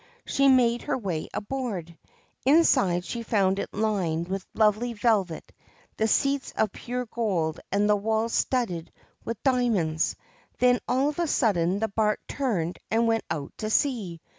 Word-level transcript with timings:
She 0.25 0.47
made 0.47 0.81
her 0.81 0.97
way 0.97 1.29
aboard. 1.31 1.95
Inside 2.43 3.05
she 3.05 3.21
found 3.21 3.59
it 3.59 3.71
lined 3.71 4.29
with 4.29 4.47
lovely 4.55 4.93
velvet, 4.93 5.51
the 5.97 6.07
seats 6.07 6.51
of 6.57 6.71
pure 6.71 7.05
gold 7.05 7.59
and 7.71 7.87
the 7.87 7.95
walls 7.95 8.33
studded 8.33 8.91
with 9.23 9.43
diamonds; 9.43 10.15
then, 10.57 10.79
all 10.87 11.09
of 11.09 11.19
a 11.19 11.27
sudden, 11.27 11.77
the 11.77 11.87
barque 11.87 12.25
turned 12.27 12.79
and 12.89 13.05
went 13.07 13.25
out 13.29 13.53
to 13.59 13.69
sea. 13.69 14.19